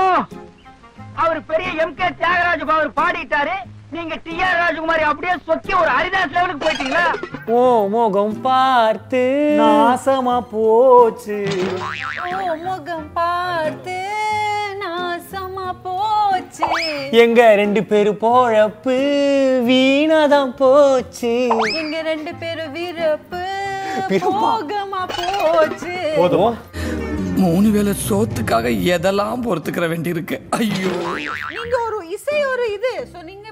அவர் 1.14 1.44
பெரிய 1.46 1.70
எம். 1.82 1.94
கே. 1.94 2.04
தியாகராஜ் 2.04 2.64
அவர் 2.76 2.90
பாடிட்டாரு. 2.90 3.56
நீங்க 3.90 4.14
டி. 4.24 4.42
ஆர். 4.42 4.56
ராஜகுமாரி 4.60 5.02
அப்படியே 5.02 5.34
சொக்கி 5.46 5.72
ஒரு 5.80 5.90
ஹரிதாஸ் 5.90 6.32
லெவலுக்கு 6.32 6.66
போயிட்டீங்களா? 6.66 7.04
ஓ 7.46 7.86
முகம் 7.88 8.40
பார்த்து 8.40 9.22
நாசமா 9.60 10.40
போச்சு. 10.50 11.38
ஓ 12.22 12.54
முகம் 12.54 13.12
பார்த்து 13.12 13.98
போச்சு. 15.82 16.64
எங்க 17.10 17.54
ரெண்டு 17.54 17.84
பேரு 17.84 18.12
போழப்பு 18.12 18.96
வீணாதான் 19.68 20.56
போச்சு. 20.56 21.48
எங்க 21.74 22.02
ரெண்டு 22.02 22.34
பேரும் 22.34 22.72
விருப்பு? 22.72 23.42
போகமா 24.08 25.02
போச்சு. 25.16 26.12
போதும்? 26.16 26.56
மூணு 27.36 27.70
வேளை 27.70 27.92
சோத்துக்காக 28.08 28.70
எதெல்லாம் 28.94 29.42
பொறுத்துக்கிற 29.46 29.86
வேண்டியிருக்கு? 29.88 30.40
ஐயோ. 30.50 30.88
நீங்க 31.48 31.76
ஒரு 31.86 32.08
இசை 32.08 32.44
ஒரு 32.44 32.72
இது. 32.72 33.08
சோ 33.12 33.22
நீங்க 33.22 33.48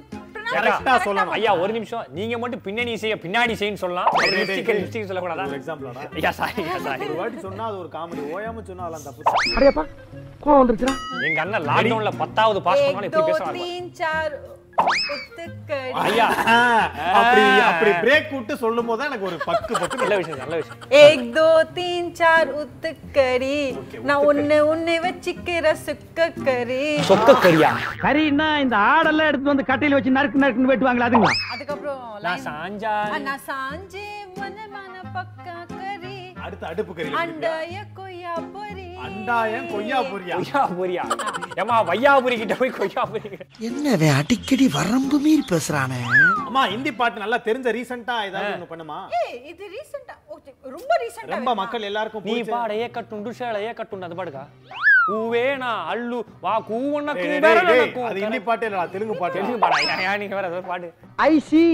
கரெக்டா 0.57 0.95
சொல்லணும் 1.07 1.35
ஐயா 1.39 1.53
ஒரு 1.63 1.73
நிமிஷம். 1.77 2.05
நீங்க 2.19 2.35
மட்டும் 2.43 2.63
பின்னணி 2.67 2.95
செய்ய 3.03 3.17
பின்னாடி 3.25 3.55
செய்யு 3.61 3.83
சொல்லலாம். 3.85 4.09
லிப்ஸ்டிக் 4.39 4.73
லிப்ஸ்டிக் 4.81 5.09
சொல்ல 5.11 5.23
கூடாதா 5.25 5.47
ஒரு 5.51 5.59
எக்ஸாம்பிளா 5.61 5.93
ஐயா 6.19 6.33
சாரி 6.41 6.65
சாரி 6.89 7.05
ஒரு 7.11 7.21
வாட்டி 7.21 7.45
சொன்னா 7.47 7.67
அது 7.71 7.79
ஒரு 7.83 7.91
காமெடி 7.97 8.25
ஓயாம 8.37 8.65
சொன்னா 8.71 8.87
அதெல்லாம் 8.89 9.07
தப்பு. 9.09 9.23
அடேப்பா 9.59 9.85
கோவம் 10.45 10.61
வந்துருச்சுடா. 10.63 10.97
எங்க 11.29 11.41
அண்ணன் 11.45 11.69
லாக்டவுன்ல 11.71 12.13
10வது 12.25 12.63
பாஸ் 12.69 12.83
பண்ணாலும் 12.85 13.09
எப்படி 13.11 13.29
பேசுறாங்க 13.31 13.59
3 13.63 13.79
4 14.03 14.41
ஐயா. 16.03 16.27
அப்படி 17.15 17.43
அப்படி 17.63 17.91
சொல்லும் 18.63 18.89
போது 18.89 19.07
எனக்கு 19.09 19.27
ஒரு 19.29 19.39
பக்கு 19.41 19.73
பக்கு 19.75 20.07
தீன் 21.75 22.11
சார் 22.15 22.51
உத்துக்கறி. 22.61 23.59
நான் 24.03 24.25
ஒண்ணு 24.31 24.59
ஒண்ணு 24.73 24.95
வச்சுக்கிற 25.05 25.75
சுக்க 25.85 26.19
கறி 26.41 26.83
சொக்க 27.11 27.37
கறியா 27.45 27.71
கறினா 28.03 28.49
இந்த 28.65 28.77
ஆடெல்லாம் 28.89 29.31
எடுத்து 29.31 29.53
வந்து 29.53 29.69
கட்டையில 29.71 29.99
வச்சு 29.99 30.17
நறுக்கு 30.19 30.43
நறுக்குன்னு 30.45 30.73
வெட்டுவாங்களா 30.73 31.09
அதுங்களா? 31.11 31.35
அதுக்கப்புறம் 31.55 32.03
நான் 32.27 32.43
சாஞ்சா 32.49 32.97
நான் 33.23 33.45
சாஞ்சி 33.49 34.07
பக்கா 35.15 35.57
அடுத்து 36.43 36.65
அடுப்பு 36.69 36.93
கறி 36.95 37.11
அண்டாய 37.23 37.77
கொய்யா 37.97 38.35
பொரி 38.55 38.87
அண்டாயம் 39.07 39.67
கொய்யா 39.73 39.99
பொரியா 40.11 40.37
கொய்யா 40.39 40.63
பொரியா 40.79 41.05
ஏமா 41.61 41.77
வையாபுரி 41.89 42.37
கிட்ட 42.41 42.55
போய் 42.61 42.77
கொய்யா 42.77 43.03
பொரி 43.11 43.31
என்னவே 43.69 44.09
அடிக்கடி 44.19 44.67
வரம்பு 44.77 45.17
மீறி 45.25 45.45
பேசுறானே? 45.51 46.01
அம்மா 46.47 46.63
ஹிந்தி 46.73 46.93
பாட்டு 46.95 47.23
நல்லா 47.23 47.39
தெரிஞ்ச 47.47 47.69
ரீசெண்டா 47.77 48.17
ஏதாவது 48.29 48.55
ஒண்ணு 48.57 48.71
பண்ணுமா? 48.73 48.99
ஏய் 49.19 49.37
இது 49.51 49.65
ரீசெண்டா 49.75 50.15
ரொம்ப 50.73 50.93
ரீசெண்டா 51.03 51.35
ரொம்ப 51.35 51.53
மக்கள் 51.61 51.89
எல்லாருக்கும் 51.91 52.27
நீ 52.31 52.37
பாடைய 52.51 52.87
கட்டுண்டு 52.97 53.33
சேலைய 53.39 53.73
கட்டுண்டு 53.75 54.09
அது 54.09 54.19
பாடுக்கா? 54.21 54.45
ஊவே 55.15 55.45
நான் 55.63 55.83
அல்லு 55.93 56.19
வா 56.43 56.55
டேய், 56.65 57.41
நடக்கும் 57.71 58.09
அது 58.09 58.23
ஹிந்தி 58.25 58.41
பாட்டு 58.43 58.67
இல்லடா 58.69 58.87
தெலுங்கு 58.93 59.17
பாட்டு. 59.17 59.37
தெலுங்கு 59.39 59.59
பாடா 59.59 60.17
நீங்க 60.23 60.37
வேற 60.39 60.49
ஏதோ 60.53 60.63
பாடு 60.69 60.89
ஐ 61.27 61.35
சி 61.51 61.65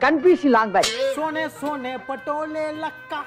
கன்ஃபியூஷன் 0.00 0.52
லாங்குவேஜ். 0.56 0.90
சோனே 1.14 1.44
சோனே 1.60 1.92
பட்டோலே 2.08 2.64
லக்கா. 2.82 3.18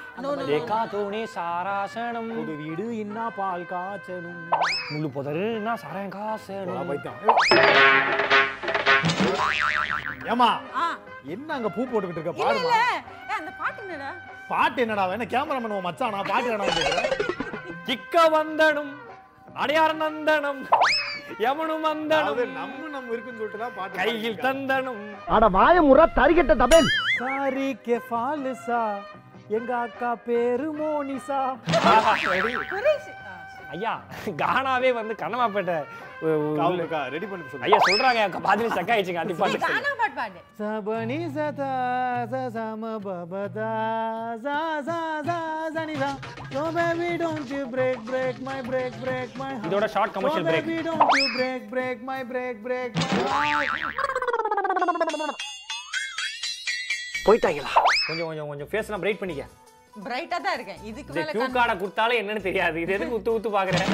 ஏகா 0.56 0.78
தோணி 0.92 1.20
சாராசனம். 1.34 2.30
புது 2.38 2.54
வீடு 2.60 2.84
இன்னா 3.02 3.24
பால் 3.38 3.64
காய்ச்சணும். 3.72 4.38
முள்ளு 4.92 5.08
புதருன்னா 5.16 5.74
சரம் 5.82 6.12
காசனும் 6.16 6.92
ஏமா 10.32 10.48
ஆ. 10.82 10.84
என்ன 11.34 11.48
அங்க 11.56 11.68
பூ 11.76 11.82
போட்டுக்கிட்டு 11.82 12.20
இருக்க? 12.20 12.34
பாருமா 12.42 12.74
அந்த 13.38 13.50
பாட்டு 13.60 13.80
என்னடா? 13.86 14.10
பாட்டு 14.50 14.78
என்னடா 14.84 15.04
வேணா 15.10 15.26
கேமராமேன் 15.34 15.76
உன் 15.78 15.86
மச்சான்? 15.88 16.14
நான் 16.16 16.30
பாட்டு 16.32 16.50
என்னடா 16.50 17.02
கிக்க 17.88 18.16
வந்தனும் 18.36 18.92
அடையார் 19.62 19.96
நந்தனம். 20.02 20.60
மந்தனம் 21.30 22.22
அதாவது 22.22 22.44
நம்ம 22.58 22.88
நம்ம 22.94 23.12
இருக்குன்னு 23.14 23.38
சொல்லிட்டு 23.40 23.60
தான் 23.64 23.74
பாட்டு 23.76 23.98
கையில் 23.98 24.38
தந்தனம். 24.46 25.02
அட 25.34 25.48
வாய 25.56 25.82
முறை 25.88 26.04
தரிகட்ட 26.18 26.54
தபேல். 26.62 26.88
Sorry 27.18 27.68
K 27.86 27.96
ஃபாலுசா. 28.08 28.82
எங்க 29.56 29.72
அக்கா 29.86 30.10
பேரு 30.26 30.68
மோனிசா. 30.78 31.40
ஐயா 33.74 33.92
கானாவே 34.40 34.90
வந்து 35.00 35.14
கண்ணமாப்பேட்டை 35.22 35.76
ரெடி 37.14 37.26
பண்ணி 37.30 37.62
ஐயா 37.66 37.78
சொல்றாங்க 37.86 38.40
பாதிரி 38.46 38.68
சக்கா 38.76 38.92
ஆயிடுச்சுங்க 38.94 39.22
அடி 39.22 39.32
நீ 39.32 39.38
பாட்டு 39.40 39.58
கானா 39.64 39.90
பாட்டு 40.00 40.16
பாடு. 40.18 40.40
சபனி 40.58 41.18
சதா 41.36 41.70
சம 42.56 42.92
பபதா 43.06 43.70
சா 44.44 44.56
சா 44.88 44.98
சா 45.28 45.38
சனி 45.76 45.96
சா. 46.02 46.10
So 46.54 46.62
baby 46.76 47.10
don't 47.22 47.50
you 47.54 47.62
break 47.74 47.98
break 48.10 48.36
my 48.48 48.58
break 48.70 48.92
break 49.04 49.30
my 49.40 49.50
heart. 49.52 49.66
இதோட 49.68 49.86
short 49.94 50.14
commercial 50.16 50.44
So 50.44 50.50
break 50.50 50.68
baby 50.68 50.82
don't 50.88 51.14
you 51.20 51.26
break 51.38 51.62
break 51.74 51.98
my 52.10 52.20
break 52.32 52.56
break 52.68 52.92
my 53.00 53.48
heart. 53.54 55.40
போயிட்டாங்களா? 57.26 57.72
கொஞ்சம் 58.06 58.26
கொஞ்சம் 58.28 58.48
கொஞ்சம் 58.52 58.70
ஃபேஸ்லாம் 58.70 59.02
பிரைட் 59.04 59.20
பண்ணிக்க. 59.22 59.42
பிரைட்டா 59.96 60.36
தான் 60.40 60.54
இருக்கேன். 60.54 60.78
இதுக்கு 60.82 61.12
மேல 61.14 61.30
கியூ 61.30 61.46
கார்டை 61.46 61.74
கொடுத்தாலே 61.80 62.14
என்னன்னு 62.20 62.40
தெரியாது. 62.40 62.80
இது 62.80 62.92
எதுக்கு 62.92 63.16
உத்து 63.18 63.34
உத்து 63.38 63.50
பாக்குறேன் 63.56 63.84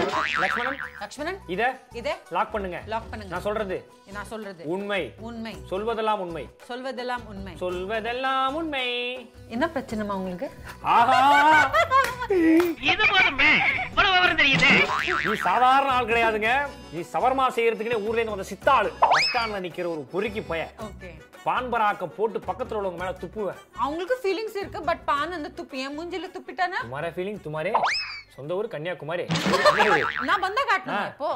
லக்ஷ்மணன் 0.40 0.76
லக்ஷ்மணன் 1.00 1.38
இத 1.46 1.62
இதே 1.92 2.14
லாக் 2.30 2.52
பண்ணுங்க. 2.52 2.82
லாக் 2.86 3.08
பண்ணுங்க. 3.10 3.32
நான் 3.34 3.42
சொல்றது 3.42 3.76
நான் 4.12 4.26
சொல்றது. 4.26 4.64
உண்மை. 4.64 5.12
உண்மை. 5.18 5.54
சொல்வதெல்லாம் 5.70 6.20
உண்மை. 6.24 6.48
சொல்வதெல்லாம் 6.68 7.24
உண்மை. 7.26 7.54
சொல்வதெல்லாம் 7.60 8.54
உண்மை. 8.54 8.84
என்ன 9.48 9.66
பிரச்சனைமா 9.74 10.14
உங்களுக்கு? 10.20 10.50
ஆஹா! 10.82 11.18
இது 12.80 13.04
போதுமே. 13.10 13.50
இவ்வளவு 13.88 14.14
விவரம் 14.14 14.36
தெரியுது. 14.36 14.70
நீ 15.26 15.34
சாதாரண 15.34 15.90
ஆள் 15.92 16.06
கிடையாதுங்க. 16.06 16.52
நீ 16.92 17.00
சவர்மா 17.12 17.46
செய்யறதுக்குனே 17.56 18.04
ஊர்ல 18.06 18.20
இருந்து 18.20 18.36
வந்த 18.36 18.48
சித்தாளு. 18.52 18.90
பஸ் 19.00 19.28
ஸ்டாண்ட்ல 19.28 19.64
நிக்கிற 19.66 19.86
ஒரு 19.86 20.06
பொறுக்கி 20.12 20.40
பய 20.42 20.62
ஓகே 21.38 21.44
பான்பராக்க 21.48 22.04
போட்டு 22.16 22.38
பக்கத்துல 22.46 22.78
உள்ளவங்க 22.78 23.00
மேல 23.02 23.12
துப்புவேன். 23.22 23.58
அவங்களுக்கு 23.84 24.16
ஃபீலிங்ஸ் 24.22 24.56
இருக்கு 24.60 24.80
பட் 24.88 25.02
பான் 25.10 25.34
அந்த 25.36 25.48
துப்பி. 25.58 25.78
என் 25.86 25.94
மூஞ்சில 25.96 26.28
துப்பிட்டானா? 26.36 26.78
துமாரே 26.86 27.10
ஃபீலிங் 27.16 27.40
துமாரே 27.46 27.72
சொந்த 28.36 28.56
ஊர் 28.58 28.66
கன்னியாகுமரி. 28.72 29.24
நான் 30.28 30.42
பந்தா 30.44 30.62
காட்டணும் 30.70 31.06
இப்போ. 31.12 31.30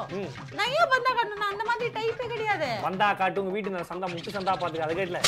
நான் 0.57 0.73
ஏன் 0.79 0.91
பந்தா 0.93 1.11
காட்டணும் 1.17 1.47
அந்த 1.51 1.63
மாதிரி 1.69 1.87
டைப்பே 1.97 2.27
கிடையாது. 2.33 2.69
வந்தா 2.87 3.07
காட்டு 3.21 3.41
உங்க 3.41 3.53
வீட்டு 3.55 3.73
நான் 3.75 3.89
சந்தா 3.91 4.09
முட்டு 4.13 4.35
சந்தா 4.37 4.53
பாத்துக்க 4.61 4.87
அது 4.87 5.23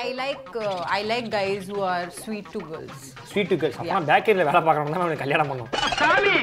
I 0.00 0.06
like 0.22 0.48
uh, 0.64 0.96
I 0.98 1.02
like 1.12 1.28
guys 1.36 1.66
who 1.72 1.78
are 1.92 2.06
sweet 2.22 2.48
to 2.54 2.62
girls. 2.70 2.98
Sweet 3.30 3.54
girls 3.60 3.78
அப்பா 3.82 4.00
பேக்கரியில 4.10 4.46
வேலை 4.48 4.62
பார்க்கறவங்க 4.66 4.94
தான் 4.96 5.04
அவனுக்கு 5.04 5.24
கல்யாணம் 5.24 5.50
பண்ணும். 5.52 5.70
சாமி 6.00 6.34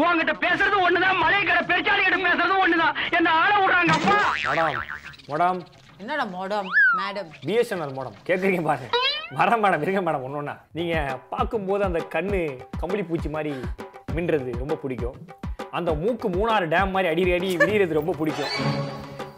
உங்ககிட்ட 0.00 0.34
பேசுறது 0.44 0.76
ஒண்ணுதான் 0.88 1.18
மலை 1.24 1.40
கடை 1.50 1.62
கிட்ட 1.88 2.18
பேசுறது 2.28 2.56
ஒண்ணுதான். 2.64 2.94
என்ன 3.18 3.28
ஆள 3.42 3.52
விடுறாங்க 3.62 3.92
அப்பா? 3.98 4.18
Madam 4.46 4.84
madam. 5.32 5.60
என்னடா 6.02 6.24
மேடம்? 6.32 6.66
Madam 6.98 7.28
BSNL 7.44 7.92
madam. 7.98 8.16
கேட்குறீங்க 8.28 8.62
பாருங்க 8.66 8.88
மரம் 9.38 9.62
மேடம் 9.64 9.84
இருங்க 9.84 10.00
மேடம் 10.06 10.24
ஒன்னொன்னா 10.26 10.54
நீங்க 10.78 10.94
பார்க்கும்போது 11.30 11.82
அந்த 11.88 12.00
கண்ணு 12.14 12.40
கம்பளி 12.80 13.02
பூச்சி 13.10 13.28
மாதிரி 13.36 13.52
மின்றது 14.16 14.50
ரொம்ப 14.62 14.74
பிடிக்கும். 14.82 15.16
அந்த 15.78 15.90
மூக்கு 16.02 16.28
மூணாறு 16.36 16.66
டேம் 16.74 16.92
மாதிரி 16.96 17.10
அடி 17.12 17.24
அடி 17.36 17.48
விரியறது 17.62 17.98
ரொம்ப 18.00 18.14
பிடிக்கும். 18.20 18.52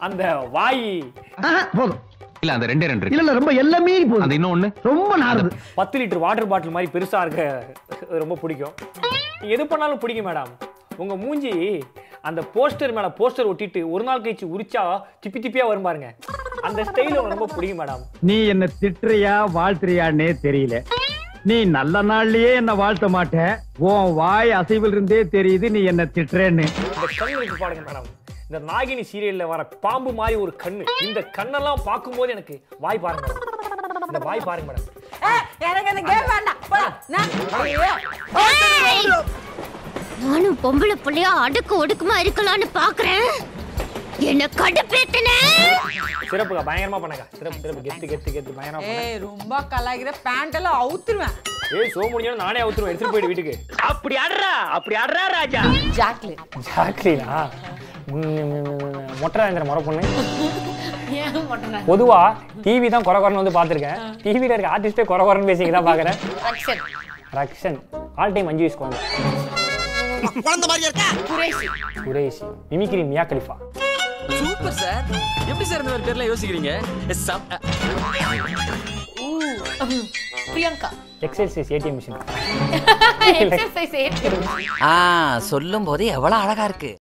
அந்த 0.07 0.25
வாய் 0.57 0.85
போதும். 1.77 2.03
இல்ல 2.43 2.57
அந்த 2.57 2.67
ரெண்டே 2.73 2.89
ரெண்டு 2.91 3.13
இல்ல 3.13 3.23
இல்ல 3.25 3.39
ரொம்ப 3.39 3.55
எல்லாமே 3.63 3.95
போதும் 4.11 4.27
அந்த 4.27 4.37
இன்னொன்னு? 4.39 4.71
ரொம்ப 4.91 5.13
நாறுது. 5.25 5.53
பத்து 5.81 6.01
லிட்டர் 6.01 6.25
வாட்டர் 6.27 6.51
பாட்டில் 6.55 6.77
மாதிரி 6.77 6.93
பெருசா 6.97 7.23
இருக்க 7.27 8.19
ரொம்ப 8.25 8.37
பிடிக்கும். 8.43 8.75
நீங்க 9.41 9.55
எது 9.57 9.67
பண்ணாலும் 9.73 10.03
பிடிக்கும் 10.05 10.31
மேடம் 10.31 10.53
உங்க 11.03 11.17
மூஞ்சி 11.25 11.55
அந்த 12.29 12.41
போஸ்டர் 12.55 12.93
மேல 12.97 13.09
போஸ்டர் 13.19 13.51
ஒட்டிட்டு 13.51 13.81
ஒரு 13.95 14.05
நாள் 14.07 14.23
கழிச்சு 14.23 14.47
உரிச்சா 14.55 14.83
திப்பி 15.23 15.39
திப்பியா 15.43 15.67
வரும் 15.69 15.87
பாருங்க. 15.89 16.09
அந்த 16.67 16.81
ஸ்டைல் 16.89 17.17
ரொம்ப 17.33 17.47
பிடிக்கும் 17.55 17.81
மேடம் 17.81 18.03
நீ 18.29 18.37
என்ன 18.53 18.65
திட்டுறியா 18.83 19.35
வாழ்த்துறியான்னே 19.57 20.29
தெரியல. 20.45 20.77
நீ 21.49 21.57
நல்ல 21.77 22.03
நாள்லயே 22.11 22.51
என்ன 22.61 22.73
வாழ்த்த 22.81 23.07
மாட்ட. 23.15 23.37
உன் 23.89 24.15
வாய் 24.21 24.51
அசைவில் 24.61 24.95
இருந்தே 24.97 25.21
தெரியுது 25.35 25.67
நீ 25.77 25.81
என்ன 25.93 26.03
திட்டுறேன்னு. 26.17 26.65
பாருங்க 27.63 27.83
மேடம் 27.89 28.09
இந்த 28.49 28.59
நாகினி 28.71 29.03
சீரியல்ல 29.11 29.47
வர 29.53 29.63
பாம்பு 29.85 30.11
மாதிரி 30.21 30.37
ஒரு 30.45 30.53
கண்ணு. 30.63 30.85
இந்த 31.09 31.21
கண்ணெல்லாம் 31.39 31.85
பார்க்கும்போது 31.89 32.33
எனக்கு 32.37 32.55
வாய் 32.85 33.03
பாருங்க 33.05 33.27
மேடம் 33.29 34.09
இந்த 34.13 34.23
வாய் 34.29 34.47
பாருங்க 34.49 34.69
மேடம் 34.71 34.87
நானும் 40.23 40.57
பொம்பளை 40.63 40.95
புள்ளையா 41.05 41.33
அடுக்கு 41.47 41.75
ஒடுக்குமா 41.83 42.15
இருக்கலாம்னு 42.23 42.69
பாக்குறேன். 42.79 43.29
என்ன 44.31 44.45
கடுப்பேத்தன? 44.61 45.31
சிறப்புக்கா 46.31 46.63
பயங்கரமா 46.69 46.99
பண்ணக்கா. 47.03 47.27
சிறப்பு 47.39 47.61
சிறப்பு. 47.65 47.83
கெத்து 47.87 48.07
கெத்து 48.13 48.31
கெத்து. 48.35 48.53
பயங்கரமா 48.59 48.89
ஏய் 48.95 49.19
ரொம்ப 49.27 49.61
கலாய்க்கிற 49.73 50.11
பேண்ட் 50.27 50.57
எல்லாம் 50.59 50.79
அவுத்துருவேன். 50.83 51.35
ஏய் 51.79 51.91
சோ 51.95 52.01
முடிஞ்சாலும் 52.13 52.43
நானே 52.45 52.59
அவுத்துருவேன். 52.65 52.93
எடுத்துட்டு 52.93 53.15
போயிடு 53.15 53.31
வீட்டுக்கு. 53.31 53.55
அப்படி 53.91 54.17
அட்றா 54.25 54.53
அப்படி 54.77 54.97
அட்றா 55.05 55.25
ராஜா. 55.37 55.63
ஜாக்லின்? 55.99 56.41
ஜாக்லினா 56.69 57.29
மொட்டராந்திர 59.23 59.65
முறை 59.71 59.83
பொண்ணு. 59.89 60.03
பொதுவா 61.91 62.21
டிவி 62.65 62.89
தான் 62.95 63.07
குறை 63.09 63.19
குறைன்னு 63.21 63.43
வந்து 63.43 63.57
பார்த்துருக்கேன். 63.59 63.99
டிவியில் 64.25 64.55
இருக்க 64.55 64.75
ஆர்டிஸ்டே 64.75 65.05
குறை 65.11 65.25
குறைன்னு 65.29 65.51
பேசிக்க 65.51 65.73
தான் 65.77 65.89
பார்க்குறேன். 65.91 66.19
ரக்ஷன். 66.49 66.83
ரக்ஷன். 67.39 67.79
ஆல் 68.23 68.35
டைம் 68.37 68.51
அஞ்சு 68.53 68.65
வயசு 68.65 68.79
குழந்தை 68.83 69.01
குழந்தை 70.47 70.67
மாதிரியா 70.71 70.89
இருக்கா? 70.91 71.09
Qureshi. 71.33 71.67
Qureshi. 72.07 72.47
Mimicry 72.73 73.03
Mia 73.13 73.25
Khalifa 73.33 73.57
super 74.37 74.79
sir. 74.83 75.05
எப்படி 75.51 75.67
சார் 75.69 75.83
இந்த 75.83 75.93
மாதிரி 75.93 76.07
பேர்லாம் 76.09 76.31
யோசிக்கிறீங்க? 76.31 76.73
Priyanka. 80.55 80.91
Exercise 81.27 81.71
ATM 81.77 81.97
machine 81.99 82.19
exercise 83.45 83.97
ஆ 84.89 84.93
சொல்லும் 85.51 85.87
போது 85.89 86.05
எவ்வளவு 86.17 86.43
அழகா 86.43 86.65
இருக்கு. 86.71 86.93